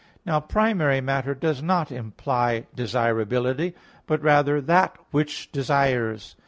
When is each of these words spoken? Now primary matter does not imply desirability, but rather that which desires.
Now 0.25 0.39
primary 0.39 0.99
matter 0.99 1.35
does 1.35 1.61
not 1.61 1.91
imply 1.91 2.65
desirability, 2.73 3.75
but 4.07 4.19
rather 4.23 4.59
that 4.59 4.97
which 5.11 5.51
desires. 5.51 6.35